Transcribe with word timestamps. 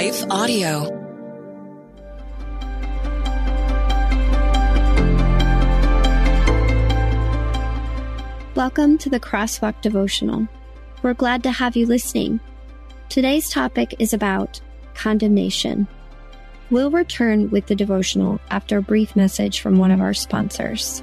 Life 0.00 0.24
Audio. 0.30 0.84
Welcome 8.54 8.96
to 8.96 9.10
the 9.10 9.20
Crosswalk 9.20 9.78
Devotional. 9.82 10.48
We're 11.02 11.12
glad 11.12 11.42
to 11.42 11.52
have 11.52 11.76
you 11.76 11.84
listening. 11.84 12.40
Today's 13.10 13.50
topic 13.50 13.94
is 13.98 14.14
about 14.14 14.58
condemnation. 14.94 15.86
We'll 16.70 16.90
return 16.90 17.50
with 17.50 17.66
the 17.66 17.74
devotional 17.74 18.40
after 18.48 18.78
a 18.78 18.82
brief 18.82 19.14
message 19.14 19.60
from 19.60 19.76
one 19.76 19.90
of 19.90 20.00
our 20.00 20.14
sponsors. 20.14 21.02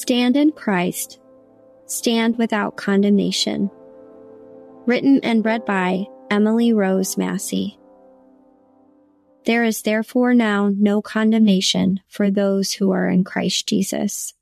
Stand 0.00 0.34
in 0.34 0.52
Christ. 0.52 1.20
Stand 1.84 2.38
without 2.38 2.78
condemnation. 2.78 3.70
Written 4.86 5.20
and 5.22 5.44
read 5.44 5.66
by 5.66 6.06
Emily 6.30 6.72
Rose 6.72 7.18
Massey. 7.18 7.78
There 9.44 9.62
is 9.62 9.82
therefore 9.82 10.32
now 10.32 10.72
no 10.74 11.02
condemnation 11.02 12.00
for 12.08 12.30
those 12.30 12.72
who 12.72 12.92
are 12.92 13.10
in 13.10 13.24
Christ 13.24 13.68
Jesus. 13.68 14.32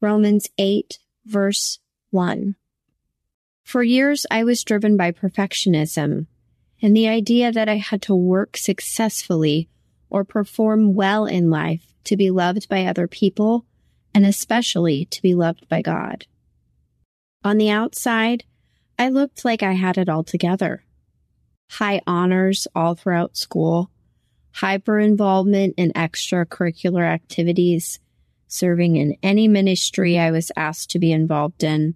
Romans 0.00 0.50
8, 0.58 0.98
verse 1.24 1.78
1. 2.10 2.56
For 3.62 3.84
years, 3.84 4.26
I 4.28 4.42
was 4.42 4.64
driven 4.64 4.96
by 4.96 5.12
perfectionism 5.12 6.26
and 6.82 6.96
the 6.96 7.06
idea 7.06 7.52
that 7.52 7.68
I 7.68 7.76
had 7.76 8.02
to 8.02 8.14
work 8.16 8.56
successfully 8.56 9.68
or 10.10 10.24
perform 10.24 10.94
well 10.94 11.26
in 11.26 11.48
life 11.48 11.94
to 12.06 12.16
be 12.16 12.32
loved 12.32 12.68
by 12.68 12.86
other 12.86 13.06
people 13.06 13.66
and 14.14 14.26
especially 14.26 15.04
to 15.06 15.22
be 15.22 15.34
loved 15.34 15.68
by 15.68 15.82
God. 15.82 16.26
On 17.44 17.58
the 17.58 17.70
outside, 17.70 18.44
I 18.98 19.08
looked 19.08 19.44
like 19.44 19.62
I 19.62 19.72
had 19.72 19.96
it 19.96 20.08
all 20.08 20.24
together. 20.24 20.84
High 21.70 22.02
honors 22.06 22.66
all 22.74 22.94
throughout 22.94 23.36
school, 23.36 23.90
hyper 24.52 24.98
involvement 24.98 25.74
in 25.76 25.92
extracurricular 25.92 27.04
activities, 27.04 27.98
serving 28.46 28.96
in 28.96 29.16
any 29.22 29.48
ministry 29.48 30.18
I 30.18 30.30
was 30.30 30.52
asked 30.56 30.90
to 30.90 30.98
be 30.98 31.12
involved 31.12 31.62
in, 31.62 31.94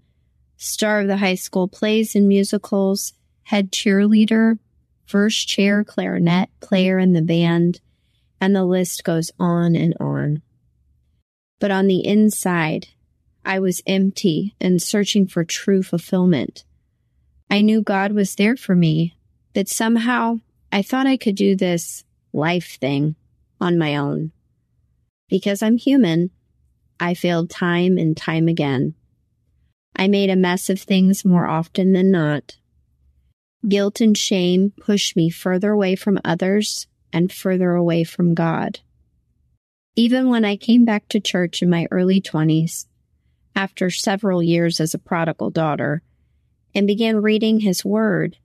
star 0.56 1.00
of 1.00 1.08
the 1.08 1.18
high 1.18 1.34
school 1.34 1.68
plays 1.68 2.14
and 2.14 2.28
musicals, 2.28 3.12
head 3.42 3.70
cheerleader, 3.70 4.58
first 5.06 5.46
chair 5.48 5.84
clarinet 5.84 6.48
player 6.60 6.98
in 6.98 7.12
the 7.12 7.22
band, 7.22 7.80
and 8.40 8.54
the 8.54 8.64
list 8.64 9.04
goes 9.04 9.30
on 9.38 9.76
and 9.76 9.94
on. 10.00 10.42
But 11.60 11.70
on 11.70 11.86
the 11.86 12.04
inside, 12.06 12.88
I 13.44 13.58
was 13.58 13.82
empty 13.86 14.54
and 14.60 14.80
searching 14.80 15.26
for 15.26 15.44
true 15.44 15.82
fulfillment. 15.82 16.64
I 17.50 17.60
knew 17.60 17.82
God 17.82 18.12
was 18.12 18.34
there 18.34 18.56
for 18.56 18.74
me, 18.74 19.16
but 19.54 19.68
somehow 19.68 20.40
I 20.72 20.82
thought 20.82 21.06
I 21.06 21.16
could 21.16 21.36
do 21.36 21.54
this 21.54 22.04
life 22.32 22.78
thing 22.80 23.16
on 23.60 23.78
my 23.78 23.96
own. 23.96 24.32
Because 25.28 25.62
I'm 25.62 25.76
human, 25.76 26.30
I 26.98 27.14
failed 27.14 27.50
time 27.50 27.98
and 27.98 28.16
time 28.16 28.48
again. 28.48 28.94
I 29.96 30.08
made 30.08 30.30
a 30.30 30.36
mess 30.36 30.68
of 30.68 30.80
things 30.80 31.24
more 31.24 31.46
often 31.46 31.92
than 31.92 32.10
not. 32.10 32.56
Guilt 33.68 34.00
and 34.00 34.16
shame 34.18 34.72
pushed 34.80 35.16
me 35.16 35.30
further 35.30 35.70
away 35.70 35.96
from 35.96 36.20
others 36.24 36.86
and 37.12 37.32
further 37.32 37.74
away 37.74 38.04
from 38.04 38.34
God. 38.34 38.80
Even 39.96 40.28
when 40.28 40.44
I 40.44 40.56
came 40.56 40.84
back 40.84 41.08
to 41.08 41.20
church 41.20 41.62
in 41.62 41.70
my 41.70 41.86
early 41.90 42.20
20s, 42.20 42.86
after 43.54 43.90
several 43.90 44.42
years 44.42 44.80
as 44.80 44.92
a 44.92 44.98
prodigal 44.98 45.50
daughter, 45.50 46.02
and 46.74 46.86
began 46.86 47.22
reading 47.22 47.60
his 47.60 47.84
word, 47.84 48.36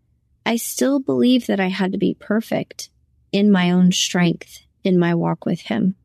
I 0.45 0.57
still 0.57 0.99
believed 0.99 1.47
that 1.47 1.59
I 1.59 1.69
had 1.69 1.91
to 1.93 1.97
be 1.97 2.13
perfect 2.13 2.91
in 3.31 3.51
my 3.51 3.71
own 3.71 3.91
strength 3.91 4.59
in 4.83 4.99
my 4.99 5.15
walk 5.15 5.45
with 5.45 5.61
him. 5.61 5.95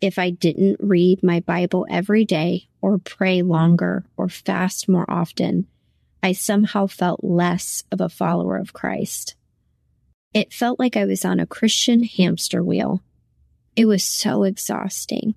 If 0.00 0.20
I 0.20 0.30
didn't 0.30 0.76
read 0.78 1.24
my 1.24 1.40
Bible 1.40 1.84
every 1.90 2.24
day 2.24 2.68
or 2.80 2.98
pray 2.98 3.42
longer 3.42 4.04
or 4.16 4.28
fast 4.28 4.88
more 4.88 5.10
often, 5.10 5.66
I 6.22 6.32
somehow 6.32 6.86
felt 6.86 7.24
less 7.24 7.82
of 7.90 8.00
a 8.00 8.08
follower 8.08 8.56
of 8.56 8.72
Christ. 8.72 9.34
It 10.32 10.52
felt 10.52 10.78
like 10.78 10.96
I 10.96 11.06
was 11.06 11.24
on 11.24 11.40
a 11.40 11.46
Christian 11.46 12.04
hamster 12.04 12.62
wheel 12.62 13.02
it 13.78 13.86
was 13.86 14.02
so 14.02 14.42
exhausting, 14.42 15.36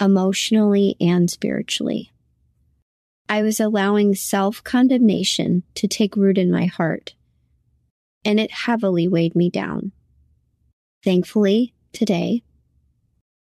emotionally 0.00 0.94
and 1.00 1.28
spiritually. 1.28 2.12
I 3.28 3.42
was 3.42 3.58
allowing 3.58 4.14
self 4.14 4.62
condemnation 4.62 5.64
to 5.74 5.88
take 5.88 6.14
root 6.14 6.38
in 6.38 6.48
my 6.48 6.66
heart, 6.66 7.16
and 8.24 8.38
it 8.38 8.52
heavily 8.52 9.08
weighed 9.08 9.34
me 9.34 9.50
down. 9.50 9.90
Thankfully, 11.02 11.74
today, 11.92 12.44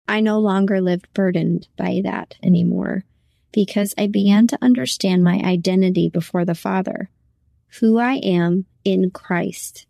I 0.06 0.21
no 0.21 0.38
longer 0.38 0.83
lived 0.83 1.09
burdened 1.15 1.69
by 1.78 2.03
that 2.05 2.34
anymore 2.43 3.06
because 3.50 3.94
I 3.97 4.09
began 4.09 4.47
to 4.49 4.59
understand 4.61 5.25
my 5.25 5.41
identity 5.43 6.11
before 6.11 6.44
the 6.44 6.55
Father, 6.55 7.09
who 7.81 7.97
I 7.97 8.17
am 8.17 8.67
in 8.84 9.11
Christ, 9.11 9.87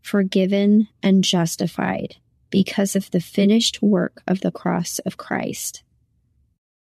forgiven 0.00 0.86
and 1.02 1.24
justified 1.24 2.18
because 2.54 2.94
of 2.94 3.10
the 3.10 3.20
finished 3.20 3.82
work 3.82 4.22
of 4.28 4.40
the 4.40 4.52
cross 4.52 5.00
of 5.00 5.16
Christ. 5.16 5.82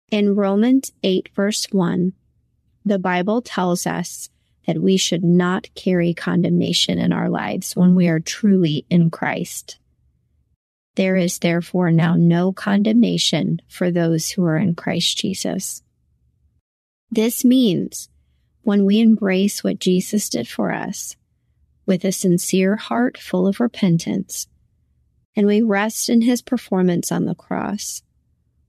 In 0.09 0.34
Romans 0.34 0.91
8, 1.03 1.30
verse 1.35 1.68
1, 1.72 2.13
the 2.84 2.97
Bible 2.97 3.44
tells 3.44 3.85
us 3.85 4.31
that 4.66 4.81
we 4.81 4.97
should 4.97 5.24
not 5.24 5.69
carry 5.75 6.16
condemnation 6.16 6.97
in 6.97 7.13
our 7.13 7.29
lives 7.29 7.75
when 7.75 7.94
we 7.94 8.08
are 8.08 8.19
truly 8.19 8.84
in 8.90 9.12
Christ. 9.12 9.78
There 10.96 11.16
is 11.16 11.38
therefore 11.38 11.91
now 11.91 12.16
no 12.16 12.52
condemnation 12.52 13.61
for 13.67 13.91
those 13.91 14.32
who 14.32 14.43
are 14.46 14.58
in 14.58 14.73
Christ 14.73 15.20
Jesus. 15.20 15.84
This 17.11 17.46
means 17.46 18.09
when 18.64 18.85
we 18.85 19.02
embrace 19.02 19.64
what 19.64 19.78
Jesus 19.78 20.29
did 20.29 20.47
for 20.47 20.73
us 20.73 21.16
with 21.85 22.03
a 22.03 22.11
sincere 22.11 22.76
heart 22.76 23.20
full 23.20 23.46
of 23.46 23.59
repentance, 23.59 24.47
and 25.40 25.47
we 25.47 25.62
rest 25.62 26.09
in 26.09 26.24
his 26.24 26.41
performance 26.41 27.14
on 27.14 27.24
the 27.24 27.34
cross, 27.34 28.03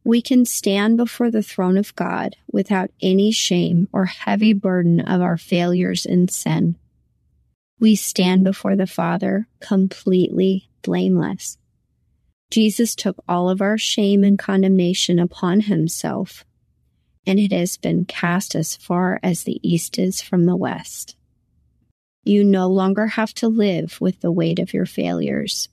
we 0.05 0.23
can 0.23 0.45
stand 0.45 0.97
before 0.97 1.29
the 1.29 1.43
throne 1.43 1.77
of 1.77 1.97
God 1.97 2.37
without 2.53 2.93
any 3.03 3.33
shame 3.33 3.89
or 3.93 4.05
heavy 4.05 4.53
burden 4.53 5.01
of 5.01 5.21
our 5.21 5.37
failures 5.37 6.07
and 6.07 6.31
sin. 6.31 6.77
We 7.81 7.97
stand 7.97 8.45
before 8.45 8.77
the 8.77 8.87
Father 8.87 9.49
completely 9.59 10.71
blameless. 10.83 11.59
Jesus 12.53 12.95
took 12.95 13.17
all 13.29 13.51
of 13.51 13.61
our 13.61 13.77
shame 13.77 14.23
and 14.23 14.39
condemnation 14.39 15.19
upon 15.19 15.63
himself, 15.63 16.45
and 17.27 17.41
it 17.41 17.51
has 17.51 17.79
been 17.79 18.05
cast 18.05 18.55
as 18.55 18.77
far 18.77 19.19
as 19.25 19.43
the 19.43 19.59
east 19.69 19.99
is 19.99 20.21
from 20.21 20.47
the 20.47 20.57
west. 20.57 21.17
You 22.23 22.45
no 22.45 22.69
longer 22.69 23.09
have 23.09 23.35
to 23.35 23.49
live 23.49 24.01
with 24.01 24.21
the 24.21 24.31
weight 24.31 24.61
of 24.61 24.73
your 24.73 24.87
failures 24.87 25.69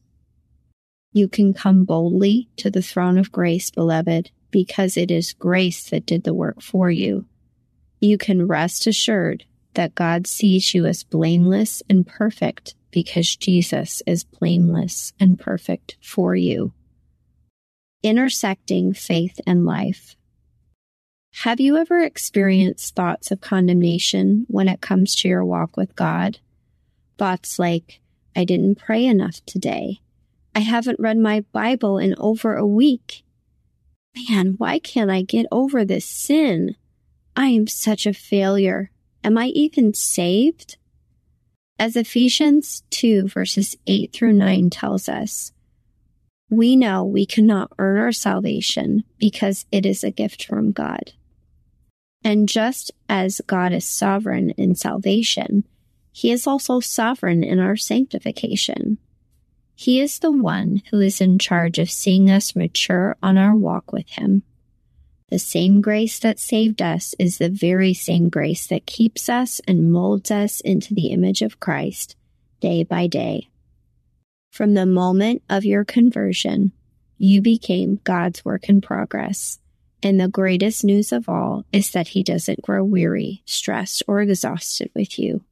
You 1.13 1.27
can 1.27 1.54
come 1.54 1.83
boldly 1.83 2.50
to 2.57 2.69
the 2.69 2.81
throne 2.81 3.18
of 3.18 3.31
grace, 3.31 3.71
beloved, 3.71 4.31
because 4.51 4.98
it 4.98 5.12
is 5.12 5.33
grace 5.33 5.89
that 5.89 6.06
did 6.06 6.24
the 6.24 6.33
work 6.33 6.62
for 6.62 6.92
you. 6.92 7.25
You 8.00 8.18
can 8.18 8.48
rest 8.48 8.88
assured 8.88 9.45
that 9.74 9.95
God 9.95 10.27
sees 10.27 10.74
you 10.74 10.86
as 10.86 11.04
blameless 11.04 11.83
and 11.89 12.06
perfect 12.06 12.75
because 12.92 13.36
Jesus 13.36 14.01
is 14.06 14.24
blameless 14.24 15.13
and 15.19 15.39
perfect 15.39 15.98
for 16.01 16.36
you. 16.36 16.74
Intersecting 18.03 18.94
faith 18.94 19.39
and 19.45 19.65
life. 19.65 20.15
Have 21.44 21.60
you 21.60 21.77
ever 21.77 22.00
experienced 22.00 22.95
thoughts 22.95 23.30
of 23.30 23.42
condemnation 23.42 24.45
when 24.48 24.68
it 24.68 24.81
comes 24.81 25.15
to 25.15 25.27
your 25.27 25.45
walk 25.45 25.77
with 25.77 25.95
God? 25.95 26.39
Thoughts 27.18 27.60
like, 27.60 28.00
I 28.36 28.44
didn't 28.44 28.80
pray 28.80 29.06
enough 29.06 29.45
today. 29.45 30.00
I 30.57 30.62
haven't 30.62 31.00
read 31.00 31.19
my 31.19 31.42
Bible 31.51 32.00
in 32.00 32.15
over 32.18 32.56
a 32.56 32.65
week. 32.65 33.24
Man, 34.27 34.56
why 34.57 34.80
can't 34.80 35.12
I 35.12 35.21
get 35.21 35.45
over 35.51 35.86
this 35.86 36.04
sin? 36.04 36.75
I 37.36 37.50
am 37.50 37.68
such 37.68 38.07
a 38.07 38.12
failure. 38.12 38.89
Am 39.24 39.38
I 39.38 39.50
even 39.50 39.94
saved? 39.94 40.77
As 41.77 41.95
Ephesians 41.95 42.81
2 42.89 43.27
verses 43.27 43.75
8 43.86 44.12
through 44.12 44.33
9 44.33 44.71
tells 44.71 45.07
us, 45.07 45.51
we 46.50 46.75
know 46.75 47.06
we 47.06 47.27
cannot 47.27 47.71
earn 47.77 48.00
our 48.00 48.12
salvation 48.12 49.03
because 49.19 49.68
it 49.71 49.86
is 49.86 50.03
a 50.03 50.10
gift 50.10 50.44
from 50.44 50.71
God. 50.71 51.12
And 52.24 52.50
just 52.50 52.89
as 53.07 53.42
God 53.45 53.74
is 53.74 53.88
sovereign 53.88 54.50
in 54.57 54.74
salvation, 54.74 55.65
he 56.12 56.31
is 56.31 56.48
also 56.48 56.80
sovereign 56.80 57.44
in 57.44 57.60
our 57.60 57.75
sanctification. 57.75 58.98
He 59.79 60.00
is 60.00 60.18
the 60.18 60.31
one 60.31 60.81
who 60.89 61.00
is 61.00 61.21
in 61.21 61.38
charge 61.38 61.77
of 61.77 61.91
seeing 61.91 62.31
us 62.31 62.56
mature 62.56 63.15
on 63.21 63.38
our 63.38 63.56
walk 63.56 63.91
with 63.91 64.09
him. 64.09 64.41
The 65.29 65.38
same 65.38 65.81
grace 65.81 66.18
that 66.18 66.39
saved 66.39 66.81
us 66.81 67.13
is 67.19 67.38
the 67.38 67.47
very 67.50 67.94
same 67.94 68.29
grace 68.29 68.65
that 68.68 68.88
keeps 68.88 69.29
us 69.29 69.62
and 69.68 69.91
molds 69.91 70.31
us 70.31 70.62
into 70.62 70.95
the 70.95 71.09
image 71.09 71.44
of 71.44 71.59
Christ 71.59 72.15
day 72.59 72.85
by 72.85 73.06
day. 73.06 73.50
From 74.51 74.74
the 74.74 74.88
moment 74.88 75.44
of 75.47 75.63
your 75.63 75.85
conversion, 75.85 76.71
you 77.19 77.39
became 77.44 78.00
God's 78.03 78.44
work 78.44 78.69
in 78.69 78.81
progress. 78.81 79.59
And 80.01 80.19
the 80.19 80.27
greatest 80.27 80.83
news 80.83 81.12
of 81.12 81.29
all 81.29 81.65
is 81.71 81.91
that 81.91 82.07
He 82.07 82.24
doesn't 82.24 82.63
grow 82.63 82.83
weary, 82.83 83.44
stressed, 83.45 84.01
or 84.07 84.21
exhausted 84.21 84.89
with 84.95 85.19
you. 85.19 85.44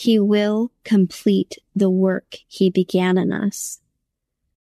He 0.00 0.20
will 0.20 0.70
complete 0.84 1.58
the 1.74 1.90
work 1.90 2.36
He 2.46 2.70
began 2.70 3.18
in 3.18 3.32
us. 3.32 3.80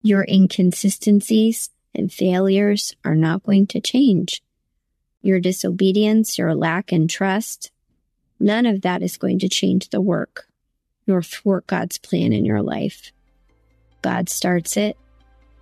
Your 0.01 0.25
inconsistencies 0.25 1.69
and 1.93 2.09
failures 2.09 2.95
are 3.03 3.13
not 3.13 3.43
going 3.43 3.67
to 3.67 3.81
change. 3.81 4.41
Your 5.21 5.41
disobedience, 5.41 6.37
your 6.37 6.55
lack 6.55 6.93
in 6.93 7.09
trust, 7.09 7.71
none 8.39 8.65
of 8.65 8.83
that 8.83 9.03
is 9.03 9.17
going 9.17 9.39
to 9.39 9.49
change 9.49 9.89
the 9.89 9.99
work 9.99 10.47
nor 11.05 11.21
thwart 11.21 11.67
God's 11.67 11.97
plan 11.97 12.31
in 12.31 12.45
your 12.45 12.61
life. 12.61 13.11
God 14.01 14.29
starts 14.29 14.77
it, 14.77 14.95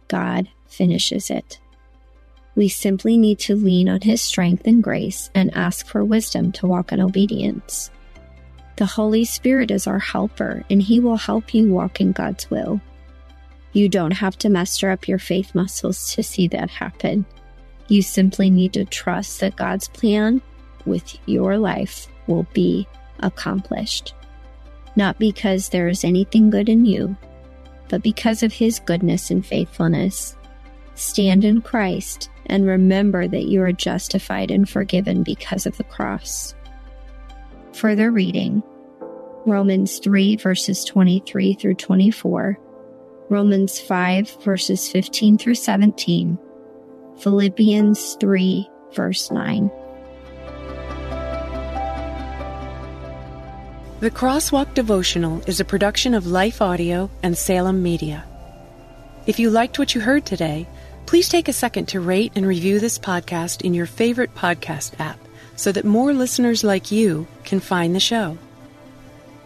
God 0.07 0.47
finishes 0.67 1.31
it. 1.31 1.59
We 2.53 2.69
simply 2.69 3.17
need 3.17 3.39
to 3.39 3.55
lean 3.55 3.89
on 3.89 4.01
His 4.01 4.21
strength 4.21 4.67
and 4.67 4.83
grace 4.83 5.31
and 5.33 5.51
ask 5.55 5.87
for 5.87 6.05
wisdom 6.05 6.51
to 6.51 6.67
walk 6.67 6.91
in 6.91 7.01
obedience. 7.01 7.89
The 8.77 8.85
Holy 8.85 9.23
Spirit 9.23 9.71
is 9.71 9.87
our 9.87 9.99
helper, 9.99 10.65
and 10.69 10.81
He 10.81 10.99
will 10.99 11.15
help 11.15 11.53
you 11.53 11.71
walk 11.71 12.01
in 12.01 12.11
God's 12.11 12.49
will. 12.49 12.81
You 13.71 13.87
don't 13.87 14.11
have 14.11 14.37
to 14.39 14.49
muster 14.49 14.91
up 14.91 15.07
your 15.07 15.19
faith 15.19 15.55
muscles 15.55 16.13
to 16.13 16.23
see 16.23 16.47
that 16.49 16.69
happen. 16.69 17.25
You 17.87 18.01
simply 18.01 18.49
need 18.49 18.73
to 18.73 18.85
trust 18.85 19.39
that 19.39 19.55
God's 19.55 19.87
plan 19.87 20.41
with 20.85 21.17
your 21.25 21.57
life 21.57 22.07
will 22.27 22.47
be 22.53 22.87
accomplished. 23.19 24.13
Not 24.95 25.19
because 25.19 25.69
there 25.69 25.87
is 25.87 26.03
anything 26.03 26.49
good 26.49 26.67
in 26.67 26.85
you, 26.85 27.15
but 27.89 28.01
because 28.01 28.43
of 28.43 28.51
His 28.51 28.79
goodness 28.79 29.31
and 29.31 29.45
faithfulness. 29.45 30.35
Stand 30.95 31.45
in 31.45 31.61
Christ 31.61 32.29
and 32.47 32.65
remember 32.65 33.27
that 33.27 33.45
you 33.45 33.61
are 33.61 33.71
justified 33.71 34.51
and 34.51 34.67
forgiven 34.67 35.23
because 35.23 35.65
of 35.65 35.77
the 35.77 35.83
cross. 35.83 36.55
Further 37.75 38.09
reading 38.09 38.63
Romans 39.45 39.99
3, 39.99 40.37
verses 40.37 40.85
23 40.85 41.55
through 41.55 41.75
24. 41.75 42.57
Romans 43.29 43.81
5, 43.81 44.43
verses 44.43 44.87
15 44.89 45.37
through 45.37 45.55
17, 45.55 46.39
Philippians 47.19 48.15
3, 48.21 48.69
verse 48.93 49.29
9. 49.29 49.69
The 53.99 54.11
Crosswalk 54.11 54.73
Devotional 54.73 55.41
is 55.45 55.59
a 55.59 55.65
production 55.65 56.13
of 56.13 56.27
Life 56.27 56.61
Audio 56.61 57.09
and 57.23 57.37
Salem 57.37 57.83
Media. 57.83 58.23
If 59.27 59.37
you 59.37 59.49
liked 59.49 59.79
what 59.79 59.93
you 59.93 59.99
heard 59.99 60.25
today, 60.25 60.65
please 61.07 61.27
take 61.27 61.49
a 61.49 61.53
second 61.53 61.87
to 61.89 61.99
rate 61.99 62.31
and 62.37 62.47
review 62.47 62.79
this 62.79 62.97
podcast 62.97 63.63
in 63.63 63.73
your 63.73 63.85
favorite 63.85 64.33
podcast 64.33 64.97
app 64.97 65.19
so 65.57 65.73
that 65.73 65.83
more 65.83 66.13
listeners 66.13 66.63
like 66.63 66.89
you 66.89 67.27
can 67.45 67.59
find 67.59 67.95
the 67.95 67.99
show. 67.99 68.37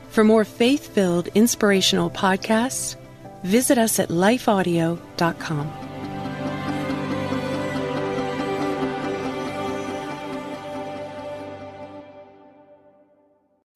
For 0.10 0.24
more 0.24 0.46
faith 0.46 0.88
filled, 0.94 1.28
inspirational 1.36 2.10
podcasts, 2.10 2.96
visit 3.44 3.78
us 3.78 4.00
at 4.00 4.10
lifeaudio.com. 4.10 5.90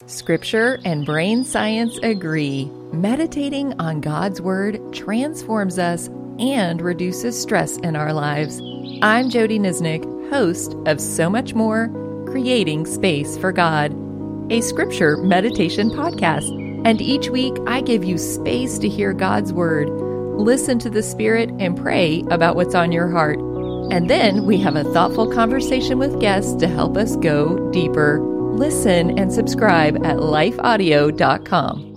Scripture 0.06 0.80
and 0.86 1.06
brain 1.06 1.44
science 1.44 1.98
agree. 2.04 2.66
Meditating 2.92 3.74
on 3.80 4.00
God's 4.00 4.42
Word 4.42 4.80
transforms 4.94 5.80
us 5.80 6.08
and 6.40 6.81
reduces 6.81 7.40
stress 7.40 7.78
in 7.78 7.96
our 7.96 8.14
lives. 8.14 8.62
I'm 9.02 9.30
Jody 9.30 9.60
Nisnik, 9.60 10.04
host 10.30 10.76
of 10.86 11.00
So 11.00 11.30
Much 11.30 11.54
More 11.54 11.90
Creating 12.28 12.86
Space 12.86 13.38
for 13.38 13.52
God, 13.52 13.94
a 14.50 14.62
scripture 14.62 15.18
meditation 15.18 15.90
podcast 15.90 16.63
and 16.86 17.01
each 17.01 17.30
week, 17.30 17.56
I 17.66 17.81
give 17.81 18.04
you 18.04 18.18
space 18.18 18.78
to 18.80 18.90
hear 18.90 19.13
God's 19.13 19.54
word, 19.54 19.90
listen 20.38 20.80
to 20.80 20.90
the 20.90 21.02
Spirit, 21.02 21.50
and 21.59 21.78
pray 21.78 22.23
about 22.30 22.56
what's 22.56 22.76
on 22.76 22.92
your 22.92 23.09
heart. 23.09 23.40
And 23.92 24.09
then 24.09 24.45
we 24.45 24.57
have 24.57 24.76
a 24.76 24.83
thoughtful 24.83 25.31
conversation 25.31 25.97
with 25.97 26.19
guests 26.19 26.56
to 26.56 26.68
help 26.68 26.97
us 26.97 27.16
go 27.18 27.71
deeper. 27.71 28.19
Listen 28.21 29.18
and 29.18 29.31
subscribe 29.31 29.95
at 30.06 30.18
lifeaudio.com. 30.18 31.93